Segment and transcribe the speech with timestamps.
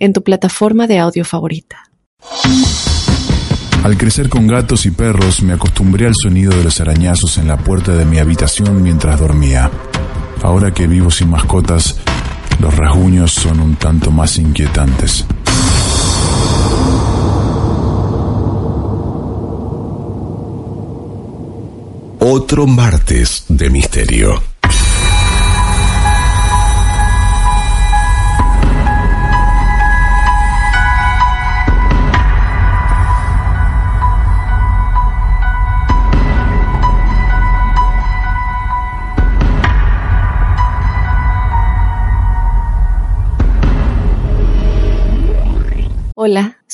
[0.00, 1.90] en tu plataforma de audio favorita.
[3.84, 7.56] Al crecer con gatos y perros me acostumbré al sonido de los arañazos en la
[7.56, 9.70] puerta de mi habitación mientras dormía.
[10.42, 11.96] Ahora que vivo sin mascotas,
[12.60, 15.24] los rasguños son un tanto más inquietantes.
[22.18, 24.49] Otro martes de misterio.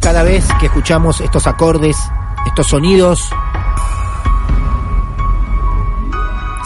[0.00, 1.96] Cada vez que escuchamos estos acordes,
[2.46, 3.28] estos sonidos,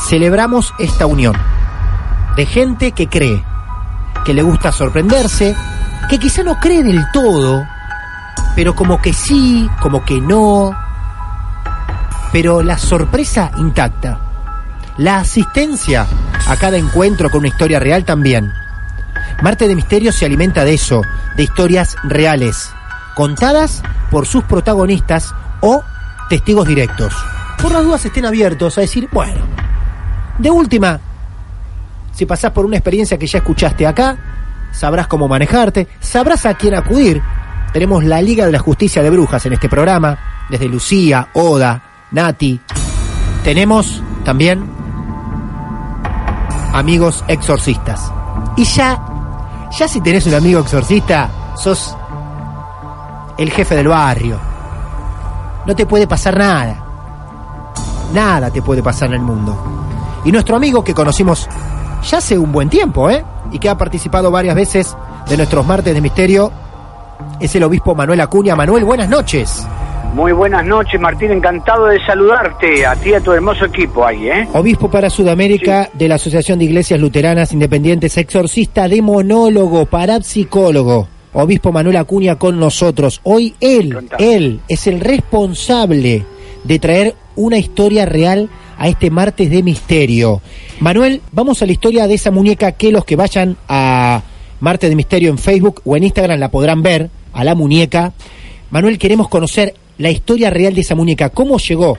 [0.08, 1.36] celebramos esta unión
[2.36, 3.44] de gente que cree,
[4.24, 5.54] que le gusta sorprenderse,
[6.08, 7.64] que quizá no cree del todo,
[8.54, 10.70] pero como que sí, como que no,
[12.32, 14.20] pero la sorpresa intacta,
[14.96, 16.06] la asistencia
[16.46, 18.52] a cada encuentro con una historia real también.
[19.42, 21.02] Marte de Misterio se alimenta de eso,
[21.36, 22.72] de historias reales,
[23.15, 25.82] contadas por sus protagonistas o
[26.28, 27.15] testigos directos.
[27.60, 29.41] Por las dudas estén abiertos a decir, bueno,
[30.38, 30.98] de última,
[32.12, 34.16] si pasás por una experiencia que ya escuchaste acá,
[34.72, 37.22] sabrás cómo manejarte, sabrás a quién acudir.
[37.72, 42.60] Tenemos la Liga de la Justicia de Brujas en este programa, desde Lucía, Oda, Nati.
[43.44, 44.65] Tenemos también
[46.72, 48.12] amigos exorcistas.
[48.56, 49.00] Y ya
[49.78, 51.97] ya si tenés un amigo exorcista, sos
[53.40, 54.38] el jefe del barrio.
[55.66, 56.84] No te puede pasar nada.
[58.12, 59.56] Nada te puede pasar en el mundo.
[60.24, 61.48] Y nuestro amigo que conocimos
[62.02, 63.24] ya hace un buen tiempo, ¿eh?
[63.50, 64.94] Y que ha participado varias veces
[65.26, 66.52] de nuestros martes de misterio,
[67.40, 68.54] es el obispo Manuel Acuña.
[68.54, 69.66] Manuel, buenas noches.
[70.14, 71.30] Muy buenas noches, Martín.
[71.30, 74.48] Encantado de saludarte a ti y a tu hermoso equipo ahí, ¿eh?
[74.52, 81.19] Obispo para Sudamérica de la Asociación de Iglesias Luteranas Independientes, exorcista, demonólogo, parapsicólogo.
[81.32, 83.20] Obispo Manuel Acuña con nosotros.
[83.22, 86.24] Hoy él, él es el responsable
[86.64, 90.40] de traer una historia real a este martes de misterio.
[90.80, 94.22] Manuel, vamos a la historia de esa muñeca que los que vayan a
[94.60, 98.12] Martes de Misterio en Facebook o en Instagram la podrán ver, a la muñeca.
[98.70, 101.98] Manuel, queremos conocer la historia real de esa muñeca, cómo llegó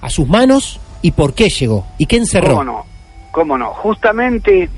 [0.00, 2.56] a sus manos y por qué llegó y qué encerró.
[2.56, 2.86] ¿Cómo no?
[3.32, 3.70] ¿Cómo no?
[3.74, 4.68] Justamente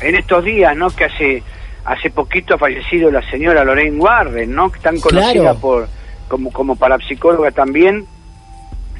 [0.00, 0.90] en estos días, ¿no?
[0.90, 1.42] Que hace
[1.86, 4.70] hace poquito ha fallecido la señora Lorraine Warren, ¿no?
[4.82, 5.88] Tan conocida por
[6.28, 8.04] como como parapsicóloga también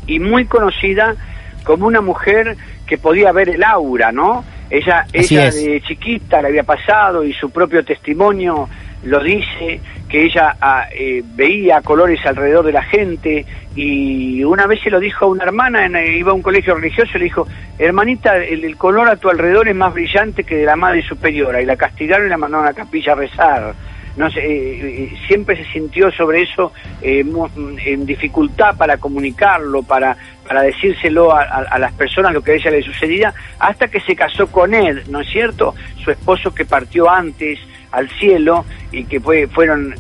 [0.06, 1.16] y muy conocida
[1.64, 4.44] como una mujer que podía ver el aura, ¿no?
[4.70, 8.68] Ella, ella de chiquita le había pasado y su propio testimonio
[9.04, 14.80] lo dice, que ella ah, eh, veía colores alrededor de la gente y una vez
[14.82, 17.46] se lo dijo a una hermana, eh, iba a un colegio religioso le dijo,
[17.78, 21.66] hermanita, el, color a tu alrededor es más brillante que de la madre superiora y
[21.66, 23.74] la castigaron y la mandaron a la capilla a rezar.
[24.16, 26.72] No eh, siempre se sintió sobre eso
[27.02, 30.16] en dificultad para comunicarlo, para,
[30.48, 34.16] para decírselo a, a, las personas lo que a ella le sucedía, hasta que se
[34.16, 35.74] casó con él, ¿no es cierto?
[36.02, 37.58] Su esposo que partió antes,
[37.92, 39.94] al cielo y que fue, fueron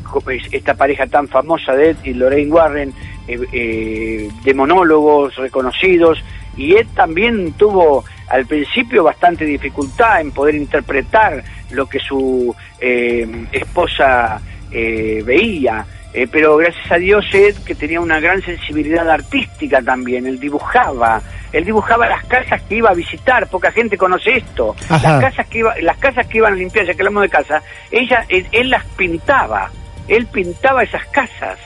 [0.52, 2.92] esta pareja tan famosa de Ed y Lorraine Warren,
[3.28, 6.22] eh, eh, de monólogos reconocidos,
[6.56, 13.46] y Ed también tuvo al principio bastante dificultad en poder interpretar lo que su eh,
[13.52, 14.40] esposa
[14.70, 15.86] veía.
[16.32, 21.20] Pero gracias a Dios Ed, que tenía una gran sensibilidad artística también, él dibujaba,
[21.52, 24.74] él dibujaba las casas que iba a visitar, poca gente conoce esto.
[24.88, 27.62] Las casas que iba, las casas que iban a limpiar, ya que hablamos de casa,
[27.90, 29.70] ella, él, las pintaba.
[30.08, 31.58] él pintaba esas casas,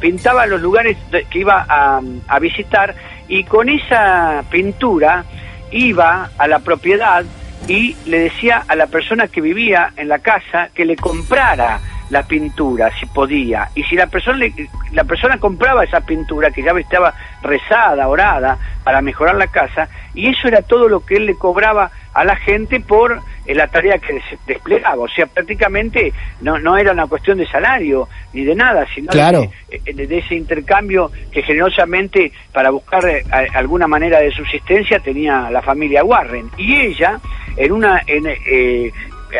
[0.00, 0.96] pintaba los lugares
[1.30, 2.94] que iba a, visitar
[3.28, 5.24] y con esa pintura
[5.70, 7.24] iba a la propiedad
[7.68, 11.78] y le decía a la persona que vivía en la casa que le comprara
[12.12, 13.70] la pintura, si podía.
[13.74, 14.44] Y si la persona,
[14.92, 20.28] la persona compraba esa pintura, que ya estaba rezada, orada, para mejorar la casa, y
[20.28, 23.96] eso era todo lo que él le cobraba a la gente por eh, la tarea
[23.96, 25.04] que desplegaba.
[25.04, 26.12] O sea, prácticamente
[26.42, 30.34] no, no era una cuestión de salario ni de nada, sino de, eh, de, ese
[30.34, 33.24] intercambio que generosamente, para buscar eh,
[33.54, 36.50] alguna manera de subsistencia, tenía la familia Warren.
[36.58, 37.18] Y ella,
[37.56, 38.26] en una, en,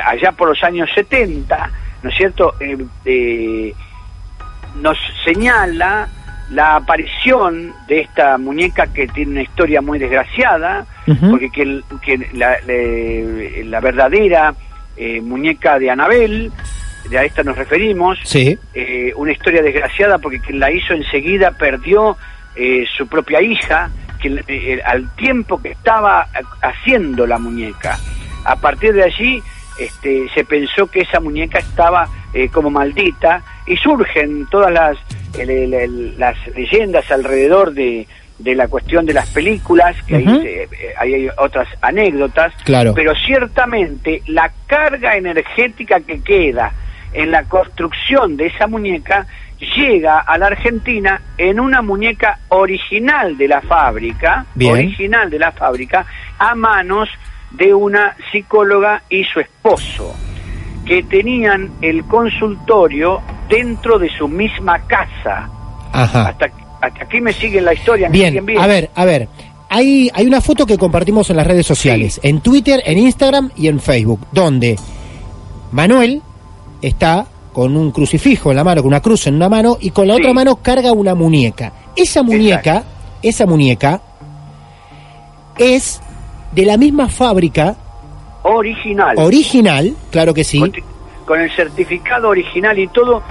[0.06, 3.74] allá por los años 70, ¿no es cierto?, eh, eh,
[4.80, 6.08] nos señala
[6.50, 10.86] la aparición de esta muñeca que tiene una historia muy desgraciada,
[11.30, 14.54] porque que, la, verdadera
[14.96, 16.52] eh, muñeca de Anabel,
[17.08, 18.58] de a esta nos referimos, sí.
[19.16, 22.16] una historia desgraciada porque quien la hizo enseguida perdió
[22.96, 23.90] su propia hija,
[24.20, 26.28] que al tiempo que estaba
[26.60, 27.98] haciendo la muñeca.
[28.44, 29.42] A partir de allí
[29.78, 34.98] este, se pensó que esa muñeca estaba eh, como maldita y surgen todas las,
[36.18, 38.06] las leyendas alrededor de,
[38.38, 46.00] la cuestión de las películas, que eh, hay, otras anécdotas, pero ciertamente la carga energética
[46.00, 46.72] que queda
[47.12, 49.26] en la construcción de esa muñeca
[49.76, 56.04] llega a la Argentina en una muñeca original de la fábrica, original de la fábrica,
[56.38, 57.08] a manos
[57.54, 60.14] de una psicóloga y su esposo,
[60.84, 65.48] que tenían el consultorio dentro de su misma casa.
[65.92, 66.50] Hasta,
[66.80, 68.08] aquí me siguen la historia.
[68.08, 69.28] Bien, a ver, a ver.
[69.68, 73.68] Hay, hay una foto que compartimos en las redes sociales, en Twitter, en Instagram y
[73.68, 74.78] en Facebook, donde
[75.70, 76.20] Manuel
[76.82, 80.08] está con un crucifijo en la mano, con una cruz en una mano, y con
[80.08, 81.72] la otra mano carga una muñeca.
[81.96, 82.84] Esa muñeca,
[83.22, 84.02] esa muñeca
[85.58, 86.01] es
[86.52, 87.76] de la misma fábrica.
[88.42, 89.14] Original.
[89.18, 90.60] Original, claro que sí.
[91.24, 93.22] Con, el certificado original y todo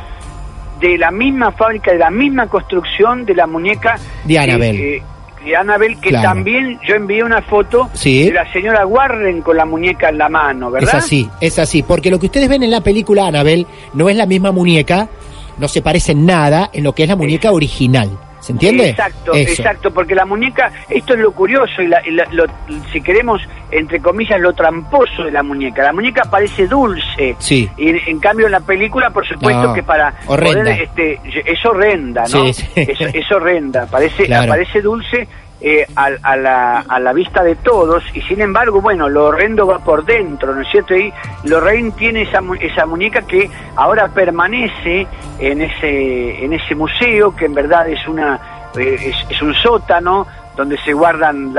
[0.79, 4.75] de la misma fábrica, de la misma construcción de la muñeca de Anabel.
[4.75, 5.03] Eh,
[5.45, 10.09] de Anabel, que también yo envié una foto de la señora Warren con la muñeca
[10.09, 10.89] en la mano, ¿verdad?
[10.89, 14.15] Es así, es así, porque lo que ustedes ven en la película Anabel no es
[14.15, 15.09] la misma muñeca,
[15.57, 18.09] no se parece en nada en lo que es la muñeca original.
[18.41, 18.89] ¿Se entiende?
[18.89, 22.45] Exacto, exacto, porque la muñeca, esto es lo curioso y, lo,
[22.91, 25.83] si queremos, entre comillas, lo tramposo de la muñeca.
[25.83, 27.35] La muñeca parece dulce.
[27.37, 27.69] Sí.
[27.77, 30.71] Y en, cambio en la película, por supuesto que para horrenda.
[30.71, 32.45] este, es horrenda, ¿no?
[32.45, 35.27] Es, es, horrenda, parece, parece dulce
[35.63, 39.77] eh, a, la, a, la, vista de todos y sin embargo, bueno, lo horrendo va
[39.77, 40.95] por dentro, ¿no es cierto?
[40.95, 41.13] Y
[41.43, 45.05] Lorraine tiene esa, esa muñeca que ahora permanece
[45.37, 48.39] en ese, en ese museo que en verdad es, una,
[48.75, 50.25] eh, es, un sótano
[50.55, 51.53] donde se guardan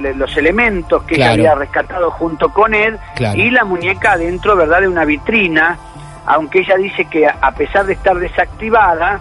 [0.00, 2.98] los elementos que ella había rescatado junto con Ed
[3.34, 5.76] y la muñeca dentro, ¿verdad?, de una vitrina,
[6.24, 9.20] aunque ella dice que a pesar de estar desactivada,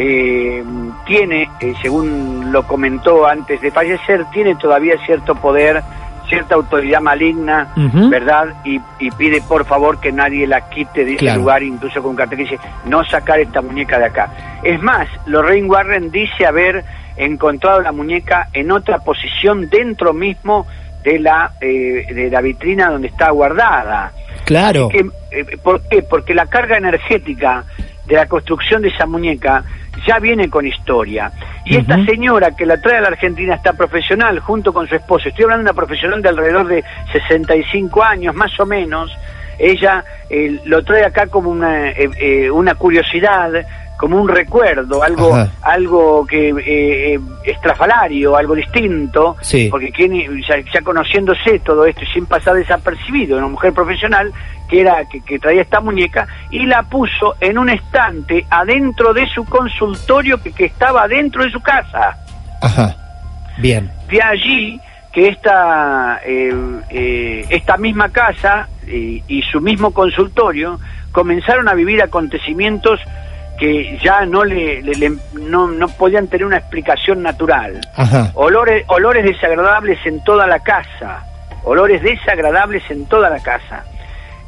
[0.00, 0.62] eh,
[1.04, 5.82] tiene, eh, según lo comentó antes de fallecer, tiene todavía cierto poder,
[6.28, 7.72] cierta autoridad maligna,
[8.08, 8.54] ¿verdad?
[8.64, 8.80] Y,
[9.16, 12.58] pide por favor que nadie la quite de ese lugar, incluso con cartel que dice,
[12.84, 14.30] no sacar esta muñeca de acá.
[14.62, 16.84] Es más, Lorraine Warren dice haber
[17.16, 20.64] encontrado la muñeca en otra posición dentro mismo
[21.02, 24.12] de la, eh, de la vitrina donde está guardada.
[24.44, 24.90] Claro.
[24.92, 26.02] Eh, ¿Por qué?
[26.02, 27.64] Porque la carga energética
[28.08, 29.62] de la construcción de esa muñeca
[30.06, 31.30] ya viene con historia.
[31.64, 35.28] Y esta señora que la trae a la Argentina está profesional junto con su esposo.
[35.28, 39.14] Estoy hablando de una profesional de alrededor de 65 años, más o menos.
[39.58, 43.50] Ella eh, lo trae acá como una, eh, eh, una curiosidad,
[43.98, 49.36] como un recuerdo, algo algo que eh, estrafalario, algo distinto,
[49.70, 49.92] porque
[50.48, 54.32] ya, conociéndose todo esto y sin pasar desapercibido, una mujer profesional
[54.68, 59.44] que era que, traía esta muñeca y la puso en un estante adentro de su
[59.44, 62.16] consultorio que, que estaba adentro de su casa.
[62.62, 62.94] Ajá.
[63.58, 63.90] Bien.
[64.08, 64.80] De allí
[65.12, 66.54] que esta eh,
[66.90, 70.78] eh, esta misma casa y su mismo consultorio
[71.12, 73.00] comenzaron a vivir acontecimientos
[73.58, 74.82] que ya no le,
[75.32, 77.80] no, no, podían tener una explicación natural.
[78.34, 81.24] Olores, olores desagradables en toda la casa,
[81.64, 83.84] olores desagradables en toda la casa,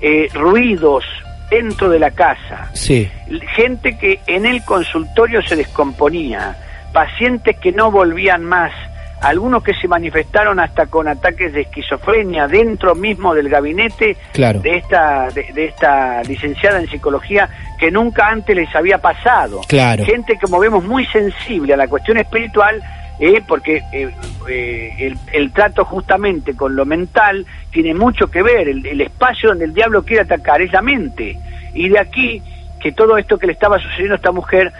[0.00, 1.04] eh, ruidos
[1.50, 3.10] dentro de la casa, sí.
[3.56, 6.56] gente que en el consultorio se descomponía,
[6.92, 8.72] pacientes que no volvían más
[9.20, 15.28] algunos que se manifestaron hasta con ataques de esquizofrenia dentro mismo del gabinete de esta
[15.30, 17.48] de, esta licenciada en psicología
[17.78, 19.60] que nunca antes les había pasado.
[19.68, 20.04] Claro.
[20.04, 22.82] Gente como vemos muy sensible a la cuestión espiritual
[23.18, 24.10] eh, porque eh,
[24.48, 29.50] eh, el, el, trato justamente con lo mental tiene mucho que ver, el, el espacio
[29.50, 31.36] donde el diablo quiere atacar es la mente.
[31.74, 32.42] Y de aquí
[32.80, 34.72] que todo esto que le estaba sucediendo a esta mujer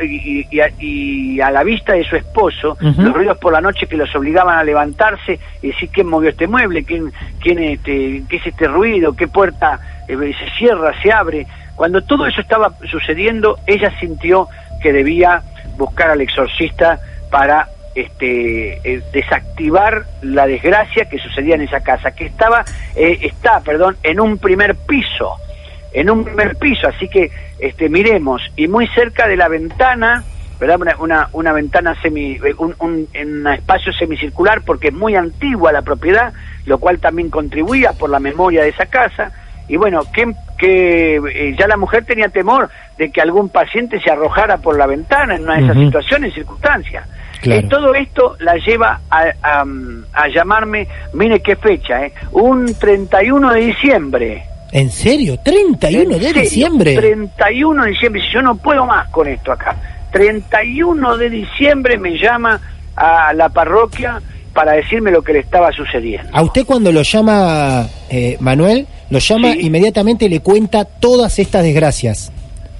[0.00, 4.58] y, a, la vista de su esposo, los ruidos por la noche que los obligaban
[4.58, 9.14] a levantarse y decir quién movió este mueble, quién, quién este, qué es este ruido,
[9.14, 11.46] qué puerta eh, se cierra, se abre.
[11.74, 14.48] Cuando todo eso estaba sucediendo, ella sintió
[14.82, 15.42] que debía
[15.76, 16.98] buscar al exorcista
[17.30, 23.60] para este, eh, desactivar la desgracia que sucedía en esa casa, que estaba, eh, está,
[23.60, 25.36] perdón, en un primer piso
[25.96, 30.22] en un primer piso, así que este, miremos, y muy cerca de la ventana,
[30.60, 30.78] ¿verdad?
[30.98, 35.80] Una, una, ventana semi, un, un, en un espacio semicircular, porque es muy antigua la
[35.80, 36.34] propiedad,
[36.66, 39.32] lo cual también contribuía por la memoria de esa casa,
[39.68, 44.10] y bueno, que, que eh, ya la mujer tenía temor de que algún paciente se
[44.10, 47.08] arrojara por la ventana en una de esas situaciones, circunstancias.
[47.42, 49.64] Y eh, todo esto la lleva a, a,
[50.12, 52.12] a, llamarme, mire qué fecha, ¿eh?
[52.32, 54.55] un 31 de diciembre.
[54.76, 55.38] ¿En serio?
[55.42, 56.96] ¿31 de diciembre?
[56.96, 59.74] 31 de diciembre, yo no puedo más con esto acá.
[60.12, 62.60] 31 de diciembre me llama
[62.94, 64.20] a la parroquia
[64.52, 66.28] para decirme lo que le estaba sucediendo.
[66.30, 71.62] A usted cuando lo llama eh, Manuel, lo llama inmediatamente y le cuenta todas estas
[71.62, 72.30] desgracias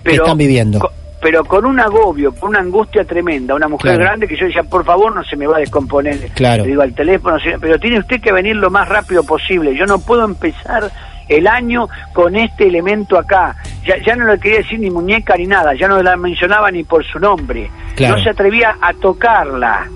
[0.04, 0.90] que están viviendo.
[1.22, 4.84] pero con un agobio, con una angustia tremenda, una mujer grande que yo decía, por
[4.84, 6.28] favor, no se me va a descomponer.
[6.34, 6.64] Claro.
[6.64, 9.74] Le digo al teléfono, pero tiene usted que venir lo más rápido posible.
[9.74, 10.92] Yo no puedo empezar
[11.28, 13.56] el año con este elemento acá.
[13.84, 16.84] Ya, ya no le quería decir ni muñeca ni nada, ya no la mencionaba ni
[16.84, 17.70] por su nombre.
[18.00, 19.86] No se atrevía a tocarla,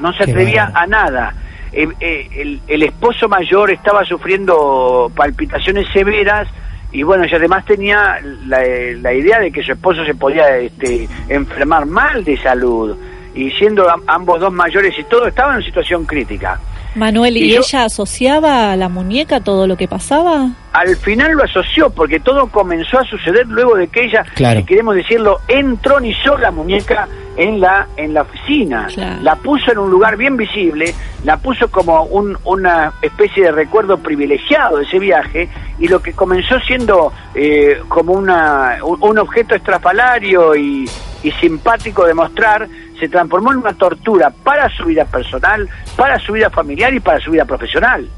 [0.00, 1.34] no se atrevía a nada.
[1.72, 6.46] Eh, eh, el, el, esposo mayor estaba sufriendo palpitaciones severas
[6.92, 8.62] y bueno, y además tenía la,
[9.00, 12.96] la idea de que su esposo se podía este, enfermar mal de salud
[13.34, 16.60] y siendo ambos dos mayores y todo, estaba en situación crítica.
[16.94, 20.50] Manuel, ¿y, ella asociaba a la muñeca todo lo que pasaba?
[20.72, 24.94] Al final lo asoció, porque todo comenzó a suceder luego de que ella, si queremos
[24.96, 28.88] decirlo, entronizó la muñeca en la en la oficina.
[29.22, 33.98] La puso en un lugar bien visible, la puso como un, una especie de recuerdo
[33.98, 35.48] privilegiado de ese viaje,
[35.78, 40.88] y lo que comenzó siendo eh, como una, un, objeto estrafalario y,
[41.24, 42.68] y simpático de mostrar,
[43.00, 47.18] se transformó en una tortura para su vida personal, para su vida familiar y para
[47.18, 48.08] su vida profesional.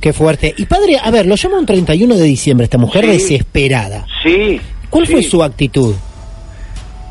[0.00, 0.54] Qué fuerte.
[0.56, 4.06] Y padre, a ver, lo llama un 31 de diciembre, esta mujer desesperada.
[4.24, 4.58] Sí.
[4.88, 5.94] ¿Cuál fue su actitud?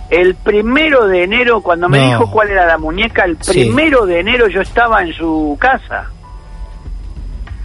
[0.09, 4.47] El primero de enero, cuando me dijo cuál era la muñeca, el primero de enero
[4.47, 6.09] yo estaba en su casa.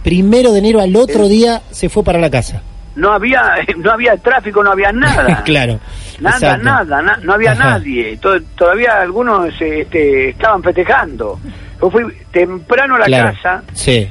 [0.03, 2.61] Primero de enero al otro día se fue para la casa.
[2.95, 5.43] No había, no había tráfico, no había nada.
[5.45, 5.79] claro.
[6.19, 8.17] Nada, nada, no había nadie.
[8.55, 11.39] todavía algunos este, estaban festejando.
[11.81, 14.09] Yo fui temprano a la casa, sí.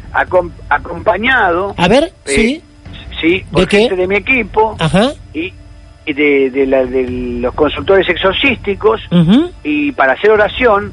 [0.69, 1.75] acompañado.
[1.79, 2.63] A ver, eh, sí.
[3.21, 5.13] Sí, por ¿De de mi equipo Ajá.
[5.33, 5.51] y,
[6.05, 7.07] de, de,
[7.41, 9.01] los consultores exorcísticos.
[9.63, 10.93] Y para hacer oración,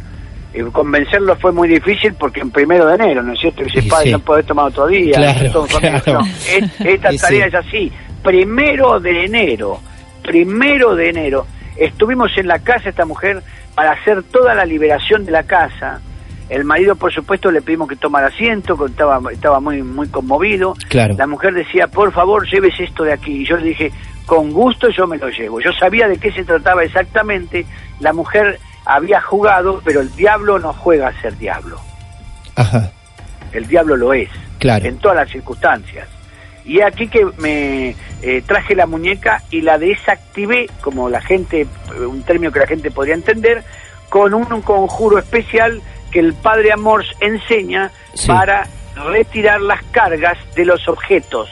[0.72, 3.64] convencerlo fue muy difícil porque en primero de enero, ¿no es cierto?
[3.64, 5.16] Dice, padre, no podés tomar otro día.
[5.16, 5.66] Claro,
[6.80, 7.92] esta tarea es así.
[8.24, 9.80] Primero de enero
[10.22, 13.42] primero de enero, estuvimos en la casa esta mujer
[13.76, 16.02] para hacer toda la liberación de la casa.
[16.50, 20.76] El marido, por supuesto, le pedimos que tomara asiento, estaba, estaba muy, muy conmovido.
[21.18, 23.44] La mujer decía, por favor, llévese esto de aquí.
[23.44, 23.92] Y yo le dije,
[24.26, 25.62] con gusto yo me lo llevo.
[25.62, 27.66] Yo sabía de qué se trataba exactamente.
[28.02, 31.80] La mujer había jugado, pero el diablo no juega a ser diablo.
[32.56, 32.92] Ajá.
[33.52, 34.30] El diablo lo es.
[34.60, 34.86] Claro.
[34.86, 36.08] En todas las circunstancias.
[36.64, 41.66] Y aquí que me eh, traje la muñeca y la desactivé, como la gente,
[41.98, 43.64] un término que la gente podría entender,
[44.10, 47.92] con un, conjuro especial que el Padre Amors enseña
[48.28, 48.68] para
[49.12, 51.50] retirar las cargas de los objetos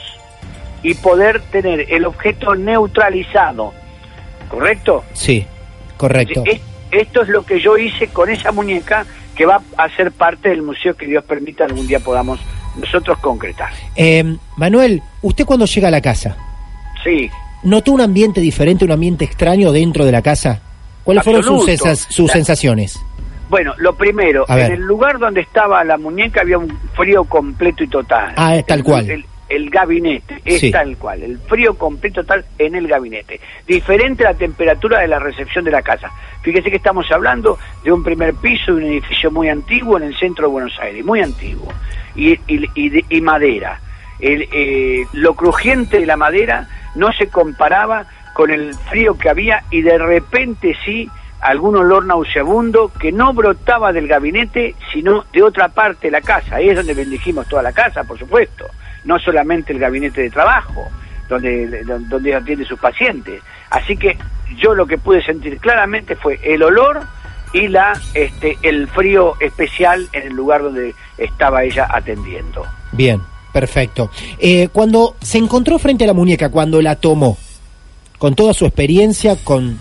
[0.82, 3.72] y poder tener el objeto neutralizado.
[4.48, 5.04] ¿Correcto?
[5.14, 5.46] Sí,
[5.96, 6.44] correcto.
[6.90, 10.62] Esto es lo que yo hice con esa muñeca que va a ser parte del
[10.62, 12.40] museo que Dios permita algún día podamos
[12.76, 13.70] nosotros concretar.
[13.96, 16.36] Eh, Manuel, ¿usted cuando llega a la casa?
[17.02, 17.30] Sí.
[17.62, 20.60] ¿Notó un ambiente diferente, un ambiente extraño dentro de la casa?
[21.04, 21.66] ¿Cuáles fueron sus,
[22.08, 23.00] sus sensaciones?
[23.48, 27.88] Bueno, lo primero, en el lugar donde estaba la muñeca había un frío completo y
[27.88, 28.32] total.
[28.36, 29.10] Ah, tal cual.
[29.10, 29.24] el
[29.70, 33.40] gabinete, es tal cual, el frío completo tal en el gabinete.
[33.66, 36.10] Diferente a la temperatura de la recepción de la casa.
[36.42, 40.16] Fíjese que estamos hablando de un primer piso de un edificio muy antiguo en el
[40.16, 41.72] centro de Buenos Aires, muy antiguo,
[42.14, 43.80] y, y, madera.
[44.20, 49.64] El, eh, lo crujiente de la madera no se comparaba con el frío que había
[49.70, 55.68] y de repente sí algún olor nauseabundo que no brotaba del gabinete, sino de otra
[55.68, 56.56] parte de la casa.
[56.56, 58.66] Ahí es donde bendijimos toda la casa, por supuesto,
[59.04, 60.88] no solamente el gabinete de trabajo,
[61.28, 63.42] donde, donde atiende sus pacientes.
[63.70, 64.18] Así que
[64.58, 67.02] yo lo que pude sentir claramente fue el olor
[67.52, 72.64] y la este el frío especial en el lugar donde estaba ella atendiendo.
[72.92, 73.20] Bien,
[73.52, 74.10] perfecto.
[74.38, 77.38] Eh, cuando se encontró frente a la muñeca, cuando la tomó,
[78.18, 79.78] con toda su experiencia, con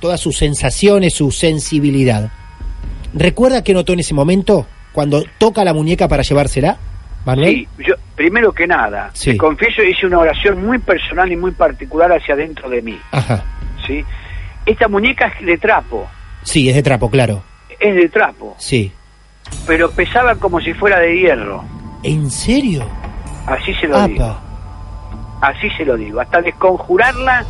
[0.00, 2.30] todas sus sensaciones, su sensibilidad.
[3.12, 6.78] ¿Recuerda qué notó en ese momento cuando toca la muñeca para llevársela?
[7.36, 12.12] Sí, yo, primero que nada, te confieso, hice una oración muy personal y muy particular
[12.12, 12.98] hacia adentro de mí.
[13.12, 13.42] Ajá.
[13.86, 14.04] ¿sí?
[14.66, 16.08] Esta muñeca es de trapo.
[16.42, 17.42] Sí, es de trapo, claro.
[17.80, 18.54] Es de trapo.
[18.58, 18.92] Sí.
[19.66, 21.64] Pero pesaba como si fuera de hierro.
[22.02, 22.86] ¿En serio?
[23.46, 24.38] Así se lo digo.
[25.40, 26.20] Así se lo digo.
[26.20, 27.44] Hasta desconjurarla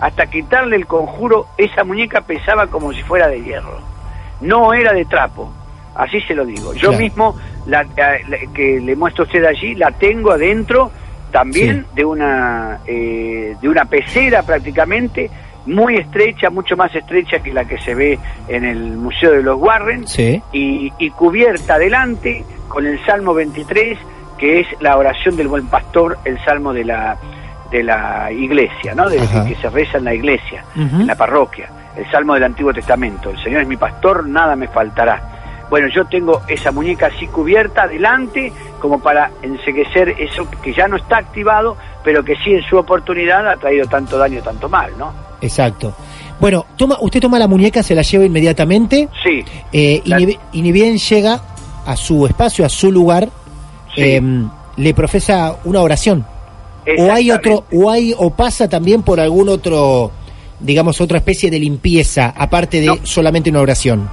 [0.00, 3.80] hasta quitarle el conjuro, esa muñeca pesaba como si fuera de hierro.
[4.40, 5.52] No era de trapo,
[5.98, 6.72] así se lo digo.
[6.74, 7.36] Yo mismo,
[7.66, 7.84] la,
[8.54, 10.90] que le muestro a usted allí, la tengo adentro
[11.30, 15.30] también de una eh, de una pecera prácticamente
[15.66, 19.60] muy estrecha, mucho más estrecha que la que se ve en el Museo de los
[19.60, 20.06] Warren,
[20.52, 23.98] y, y cubierta adelante con el Salmo 23,
[24.38, 27.18] que es la oración del buen pastor, el Salmo de la
[27.70, 29.08] de la iglesia, ¿no?
[29.10, 33.30] De, que se reza en la iglesia, en la parroquia, el Salmo del Antiguo Testamento.
[33.30, 35.37] El Señor es mi pastor, nada me faltará.
[35.70, 40.96] Bueno, yo tengo esa muñeca así cubierta adelante como para enseguecer eso que ya no
[40.96, 45.12] está activado, pero que sí en su oportunidad ha traído tanto daño, tanto mal, ¿no?
[45.40, 45.94] Exacto.
[46.40, 49.08] Bueno, toma, usted toma la muñeca, se la lleva inmediatamente.
[49.22, 49.44] Sí.
[49.72, 51.40] Eh, y, ni, bien llega
[51.84, 53.28] a su espacio, a su lugar,
[53.96, 56.24] em, le profesa una oración
[56.96, 60.10] o hay otro o hay o pasa también por algún otro
[60.60, 64.08] digamos otra especie de limpieza aparte de solamente una oración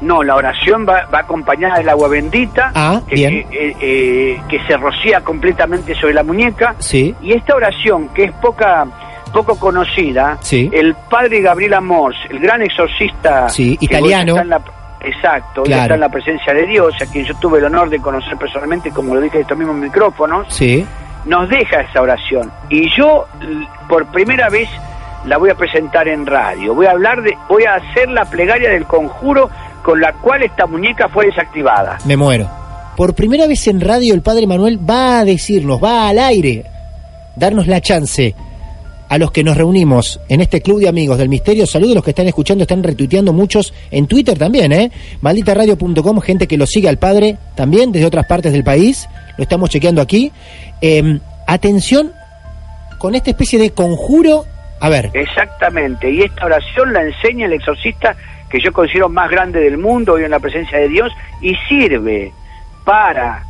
[0.00, 3.46] no la oración va, acompañada del agua bendita ah, que, eh,
[3.80, 7.14] eh, que, se rocía completamente sobre la muñeca sí.
[7.20, 8.86] y esta oración que es poca
[9.32, 14.36] poco conocida el padre Gabriel Amors el gran exorcista sí, italiano
[15.02, 18.36] Exacto, está en la presencia de Dios, a quien yo tuve el honor de conocer
[18.36, 20.46] personalmente, como lo dije en estos mismos micrófonos.
[20.50, 20.86] Sí
[21.24, 22.50] nos deja esa oración.
[22.68, 23.26] Y yo
[23.88, 24.68] por primera vez
[25.26, 26.74] la voy a presentar en radio.
[26.74, 29.50] Voy a hablar de, voy a hacer la plegaria del conjuro
[29.82, 31.98] con la cual esta muñeca fue desactivada.
[32.04, 32.48] Me muero.
[32.96, 36.64] Por primera vez en radio el Padre Manuel va a decirnos, va al aire,
[37.36, 38.34] darnos la chance
[39.10, 41.66] a los que nos reunimos en este club de amigos del misterio.
[41.66, 44.92] Saludos a los que están escuchando, están retuiteando muchos en Twitter también, ¿eh?
[45.20, 49.08] Malditaradio.com, gente que lo sigue al padre también desde otras partes del país.
[49.36, 50.30] Lo estamos chequeando aquí.
[50.80, 52.12] Em, atención
[52.98, 54.44] con esta especie de conjuro.
[54.78, 55.10] A ver.
[55.12, 58.14] Exactamente, y esta oración la enseña el exorcista
[58.50, 62.32] que yo considero más grande del mundo hoy en la presencia de Dios y sirve
[62.84, 63.44] para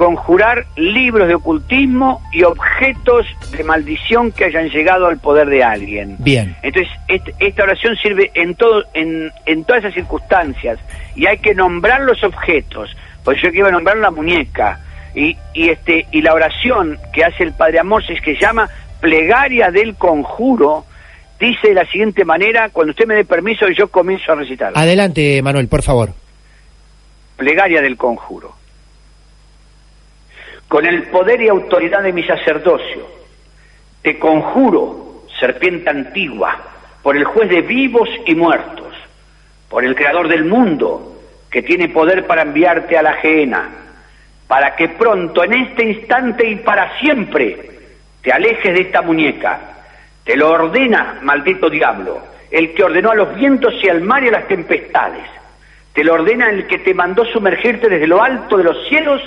[0.00, 6.16] conjurar libros de ocultismo y objetos de maldición que hayan llegado al poder de alguien.
[6.18, 6.56] Bien.
[6.62, 6.90] Entonces,
[7.38, 10.78] esta oración sirve en, todo, en, en todas esas circunstancias
[11.14, 12.96] y hay que nombrar los objetos.
[13.24, 14.80] Pues yo quiero nombrar la muñeca
[15.14, 19.70] y, y, este, y la oración que hace el Padre Amorces que se llama plegaria
[19.70, 20.86] del conjuro,
[21.40, 24.72] dice de la siguiente manera, cuando usted me dé permiso yo comienzo a recitar.
[24.76, 26.10] Adelante, Manuel, por favor.
[27.36, 28.60] Plegaria del conjuro
[30.70, 33.04] con el poder y autoridad de mi sacerdocio,
[34.02, 36.56] te conjuro, serpiente antigua,
[37.02, 38.94] por el juez de vivos y muertos,
[39.68, 41.18] por el creador del mundo,
[41.50, 43.68] que tiene poder para enviarte a la ajena,
[44.46, 47.58] para que pronto, en este instante y para siempre,
[48.22, 49.79] te alejes de esta muñeca.
[50.30, 54.28] Te lo ordena, maldito diablo, el que ordenó a los vientos y al mar y
[54.28, 55.24] a las tempestades.
[55.92, 59.20] Te lo ordena el que te mandó sumergirte desde lo alto de los cielos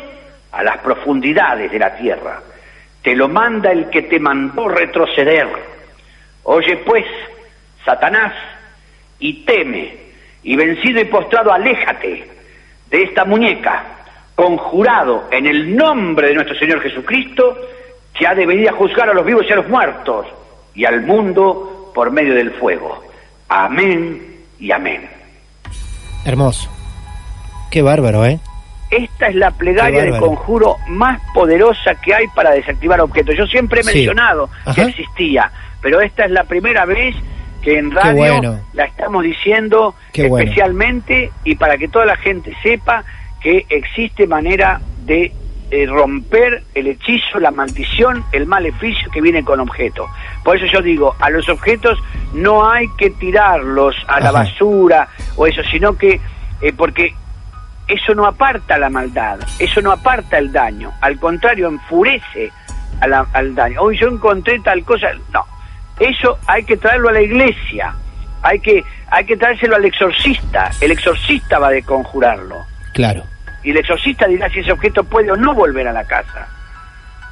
[0.54, 2.40] a las profundidades de la tierra.
[3.02, 5.50] Te lo manda el que te mandó retroceder.
[6.44, 7.04] Oye pues,
[7.84, 8.32] Satanás,
[9.20, 9.98] y teme,
[10.42, 12.30] y vencido y postrado, aléjate
[12.90, 13.84] de esta muñeca,
[14.36, 17.58] conjurado en el nombre de nuestro Señor Jesucristo,
[18.18, 20.28] que ha de venir a juzgar a los vivos y a los muertos,
[20.74, 23.04] y al mundo por medio del fuego.
[23.50, 25.08] Amén y amén.
[26.26, 26.70] Hermoso.
[27.70, 28.40] Qué bárbaro, ¿eh?
[28.96, 33.36] esta es la plegaria de conjuro más poderosa que hay para desactivar objetos.
[33.36, 37.16] Yo siempre he mencionado que existía, pero esta es la primera vez
[37.62, 43.04] que en radio la estamos diciendo especialmente y para que toda la gente sepa
[43.42, 45.34] que existe manera de
[45.76, 50.08] eh, romper el hechizo, la maldición, el maleficio que viene con objetos.
[50.44, 51.98] Por eso yo digo, a los objetos
[52.32, 56.22] no hay que tirarlos a la basura o eso, sino que,
[56.62, 57.16] eh, porque
[57.88, 62.52] eso no aparta la maldad, eso no aparta el daño, al contrario, enfurece
[63.02, 63.82] al daño.
[63.82, 65.44] Hoy yo encontré tal cosa, no,
[66.00, 67.96] eso hay que traerlo a la iglesia,
[68.44, 72.58] hay que, hay que traérselo al exorcista, el exorcista va a conjurarlo.
[72.94, 73.24] Claro.
[73.64, 76.48] Y el exorcista dirá si ese objeto puede o no volver a la casa.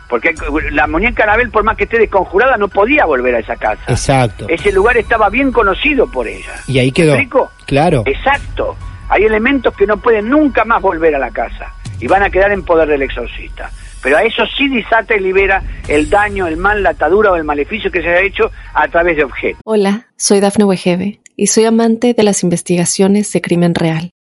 [0.10, 0.36] Porque
[0.72, 3.84] la muñeca Anabel, por más que esté desconjurada, no podía volver a esa casa.
[3.88, 4.46] Exacto.
[4.50, 6.54] Ese lugar estaba bien conocido por ella.
[6.68, 7.18] Y ahí quedó.
[7.66, 8.04] Claro.
[8.06, 8.76] Exacto.
[9.08, 12.52] Hay elementos que no pueden nunca más volver a la casa y van a quedar
[12.52, 13.72] en poder del exorcista.
[14.04, 17.44] Pero a eso sí disata y libera el daño, el mal, la atadura o el
[17.44, 19.62] maleficio que se haya hecho a través de objetos.
[19.64, 24.12] Hola, soy Dafne Wegebe y soy amante de las investigaciones de crimen real.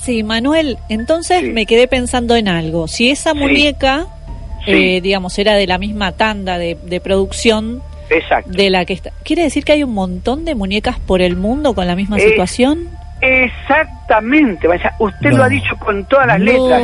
[0.00, 2.88] Sí, Manuel, entonces me quedé pensando en algo.
[2.88, 4.06] Si esa muñeca,
[4.66, 7.82] eh, digamos, era de la misma tanda de, producción
[8.46, 9.10] de la que está...
[9.24, 12.88] ¿Quiere decir que hay un montón de muñecas por el mundo con la misma situación?
[13.20, 14.66] Exactamente,
[14.98, 16.82] usted lo ha dicho con todas las letras.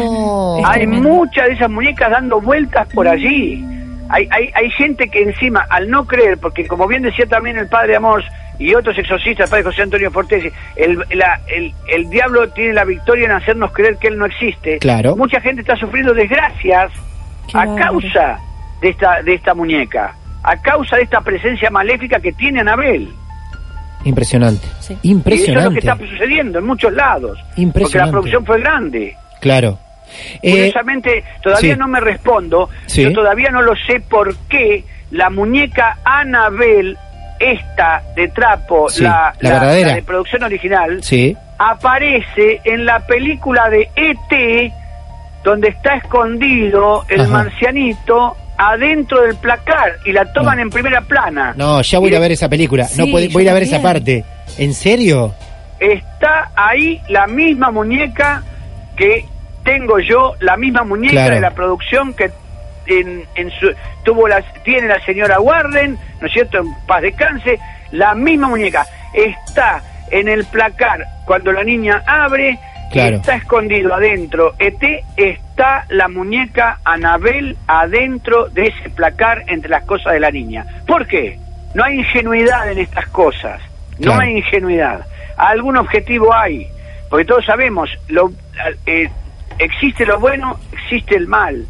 [0.67, 3.65] Hay muchas de esas muñecas dando vueltas por allí.
[4.11, 7.67] Hay, hay, hay gente que encima, al no creer, porque como bien decía también el
[7.67, 8.23] padre Amor
[8.59, 13.27] y otros exorcistas, el padre José Antonio Fortesi, el, el, el, diablo tiene la victoria
[13.27, 14.79] en hacernos creer que él no existe.
[14.79, 15.17] Claro.
[15.17, 16.93] Mucha gente está sufriendo desgracias
[17.55, 18.39] a causa
[18.81, 23.09] de esta, de esta muñeca, a causa de esta presencia maléfica que tiene Anabel.
[24.05, 24.67] Impresionante.
[25.03, 25.35] Impresionante.
[25.35, 27.39] Y eso es lo que está sucediendo en muchos lados.
[27.73, 29.17] Porque la producción fue grande.
[29.41, 29.79] Claro.
[30.43, 32.69] Eh, Curiosamente, todavía no me respondo.
[32.89, 36.97] Yo todavía no lo sé por qué la muñeca Anabel,
[37.39, 41.01] esta de trapo, la, de producción original,
[41.59, 44.73] aparece en la película de E.T.,
[45.45, 51.55] donde está escondido el marcianito adentro del placar y la toman en primera plana.
[51.57, 52.89] No, ya voy a ver esa película.
[52.97, 54.25] no voy a ir a ver esa parte.
[54.59, 55.35] ¿En serio?
[55.79, 58.43] Está ahí la misma muñeca
[58.97, 59.27] que
[59.63, 62.31] tengo yo, la misma muñeca de la producción que
[62.87, 63.73] en, en su,
[64.05, 66.59] tuvo las tiene la señora Warden, ¿no es cierto?
[66.59, 67.59] En paz descanse,
[67.93, 72.59] la misma muñeca está en el placar cuando la niña abre
[72.93, 74.55] Está escondido adentro.
[74.59, 74.83] ET
[75.17, 80.65] está la muñeca Anabel adentro de ese placar entre las cosas de la niña.
[80.87, 81.39] ¿Por qué?
[81.75, 83.61] No hay ingenuidad en estas cosas.
[83.99, 85.05] No hay ingenuidad.
[85.37, 86.69] Algún objetivo hay.
[87.11, 88.33] Porque todos sabemos, lo,
[88.87, 89.11] eh,
[89.59, 91.67] existe lo bueno, existe el mal.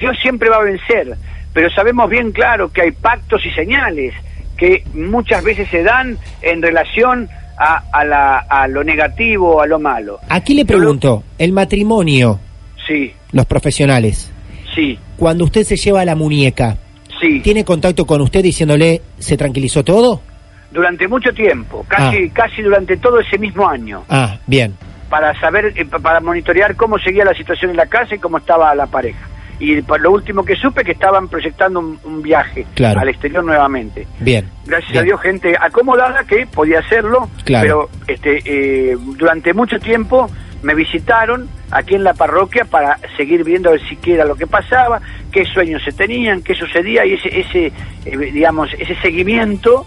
[0.00, 1.16] Dios siempre va a vencer.
[1.52, 4.14] Pero sabemos bien claro que hay pactos y señales
[4.56, 10.18] que muchas veces se dan en relación a, la, a lo negativo, a lo malo.
[10.28, 12.38] Aquí le pregunto, el matrimonio,
[12.86, 14.32] sí, los profesionales,
[14.74, 16.78] sí, cuando usted se lleva la muñeca,
[17.20, 20.22] sí, ¿tiene contacto con usted diciéndole se tranquilizó todo?
[20.70, 22.30] Durante mucho tiempo, casi, ah.
[22.32, 24.04] casi durante todo ese mismo año.
[24.08, 24.74] Ah, bien.
[25.10, 28.74] Para saber, eh, para monitorear cómo seguía la situación en la casa y cómo estaba
[28.74, 29.29] la pareja
[29.60, 34.06] y por lo último que supe que estaban proyectando un, viaje al exterior nuevamente.
[34.18, 34.48] Bien.
[34.66, 40.28] Gracias a Dios, gente acomodada que podía hacerlo, pero este, eh, durante mucho tiempo
[40.62, 45.00] me visitaron aquí en la parroquia para seguir viendo a ver siquiera lo que pasaba,
[45.30, 47.66] qué sueños se tenían, qué sucedía y ese, ese
[48.06, 49.86] eh, digamos, ese seguimiento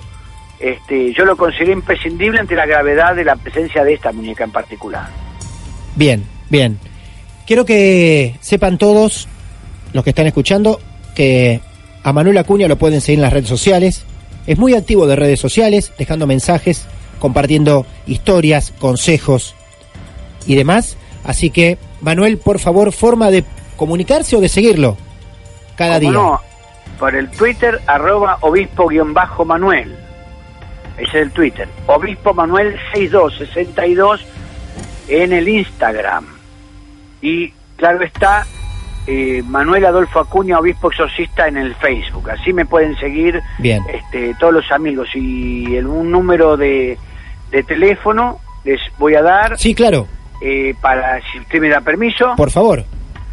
[0.60, 4.52] este, yo lo consideré imprescindible ante la gravedad de la presencia de esta muñeca en
[4.52, 5.08] particular.
[5.96, 6.80] Bien, bien.
[7.46, 9.28] Quiero que sepan todos
[9.94, 10.80] los que están escuchando
[11.16, 11.62] que
[12.04, 14.06] a Manuel Acuña lo pueden seguir en las redes sociales.
[14.46, 16.86] Es muy activo de redes sociales, dejando mensajes,
[17.20, 19.56] compartiendo historias, consejos
[20.46, 20.98] y demás.
[21.24, 23.46] Así que, Manuel, por favor, forma de
[23.78, 24.98] comunicarse o de seguirlo
[25.78, 26.12] cada día.
[26.12, 26.42] No,
[27.00, 29.96] por el Twitter, arroba obispo-manuel.
[30.98, 31.68] Ese es el Twitter.
[31.88, 34.22] Obispo Manuel 6262
[35.08, 36.26] en el Instagram.
[37.22, 38.46] Y claro está,
[39.06, 42.30] eh, Manuel Adolfo Acuña, obispo exorcista en el Facebook.
[42.30, 43.84] Así me pueden seguir Bien.
[43.94, 45.10] Este, todos los amigos.
[45.14, 46.98] Y el, un número de,
[47.52, 49.58] de teléfono les voy a dar.
[49.58, 50.08] Sí, claro.
[50.42, 52.34] Eh, para, si usted me da permiso.
[52.36, 52.86] Por favor.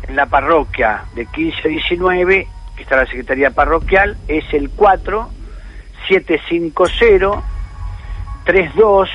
[0.09, 5.29] En la parroquia de 1519, que está la Secretaría Parroquial, es el 4
[6.09, 7.43] 750
[8.45, 9.09] 32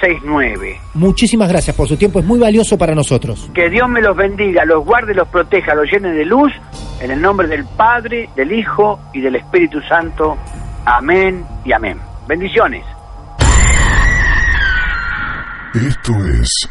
[0.00, 0.80] 69.
[0.94, 3.50] Muchísimas gracias por su tiempo, es muy valioso para nosotros.
[3.54, 6.52] Que Dios me los bendiga, los guarde, los proteja, los llene de luz,
[7.00, 10.36] en el nombre del Padre, del Hijo y del Espíritu Santo.
[10.84, 11.98] Amén y amén.
[12.26, 12.84] Bendiciones.
[15.74, 16.70] Esto es...